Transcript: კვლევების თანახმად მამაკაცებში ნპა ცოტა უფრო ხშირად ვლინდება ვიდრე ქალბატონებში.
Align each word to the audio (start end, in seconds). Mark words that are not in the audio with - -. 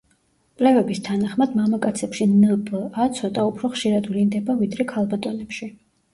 კვლევების 0.59 1.01
თანახმად 1.07 1.53
მამაკაცებში 1.59 2.27
ნპა 2.31 3.05
ცოტა 3.19 3.45
უფრო 3.51 3.73
ხშირად 3.77 4.11
ვლინდება 4.15 4.59
ვიდრე 4.65 4.89
ქალბატონებში. 4.97 5.73